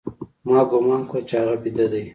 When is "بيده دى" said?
1.63-2.03